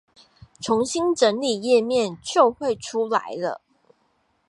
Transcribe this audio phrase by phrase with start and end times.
[0.59, 3.61] 重新整理頁面就會出來了